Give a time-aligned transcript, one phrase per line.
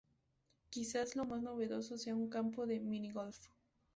[0.71, 3.37] Quizás lo más novedoso sea su campo de minigolf.